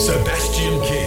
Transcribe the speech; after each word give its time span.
Sebastian 0.00 0.80
King. 0.80 0.99